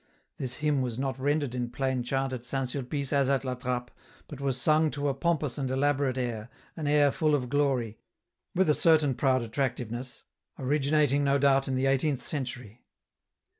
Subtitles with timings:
[0.37, 2.67] This hymn was not rendered in plain chant at St.
[2.67, 3.91] Sulpice as at La Trappe,
[4.27, 7.99] but was sung to a pompous and elaborate air, an air full of glory,
[8.55, 10.23] with a certain proud attractiveness,
[10.57, 12.83] originating no doubt in the eighteenth century.